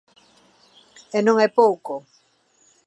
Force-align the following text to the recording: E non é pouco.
E 1.17 1.19
non 1.27 1.35
é 1.45 1.47
pouco. 1.59 1.93